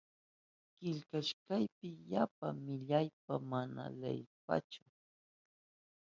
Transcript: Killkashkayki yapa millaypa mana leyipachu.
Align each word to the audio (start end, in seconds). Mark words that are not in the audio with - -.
Killkashkayki 0.77 1.89
yapa 2.11 2.47
millaypa 2.65 3.33
mana 3.51 3.83
leyipachu. 3.99 4.83